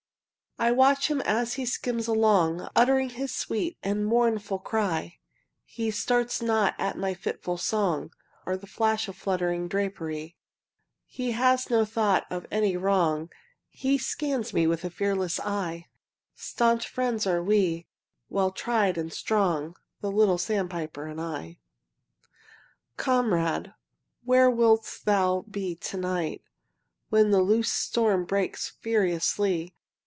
I 0.59 0.69
watch 0.71 1.07
him 1.07 1.21
as 1.21 1.53
he 1.55 1.65
skims 1.65 2.05
along, 2.07 2.69
Uttering 2.75 3.09
his 3.09 3.33
sweet 3.33 3.79
and 3.81 4.05
mournful 4.05 4.59
cry; 4.59 5.17
He 5.65 5.89
starts 5.89 6.39
not 6.39 6.75
at 6.77 6.95
my 6.99 7.15
fitful 7.15 7.57
song, 7.57 8.11
Or 8.45 8.55
flash 8.59 9.07
of 9.07 9.15
fluttering 9.17 9.67
drapery; 9.67 10.37
He 11.07 11.31
has 11.31 11.71
no 11.71 11.83
thought 11.83 12.27
of 12.29 12.45
any 12.51 12.77
wrong; 12.77 13.31
He 13.69 13.97
scans 13.97 14.53
me 14.53 14.67
with 14.67 14.85
a 14.85 14.91
fearless 14.91 15.39
eye. 15.39 15.87
Stanch 16.35 16.87
friends 16.87 17.25
are 17.25 17.41
we, 17.41 17.87
well 18.29 18.51
tried 18.51 18.99
and 18.99 19.11
strong, 19.11 19.75
The 20.01 20.11
little 20.11 20.37
sandpiper 20.37 21.07
and 21.07 21.19
I. 21.19 21.57
Comrade, 22.97 23.73
where 24.23 24.51
wilt 24.51 24.99
thou 25.05 25.43
be 25.49 25.75
to 25.77 25.97
night 25.97 26.43
When 27.09 27.31
the 27.31 27.41
loosed 27.41 27.73
storm 27.79 28.25
breaks 28.25 28.69
furiously? 28.69 29.75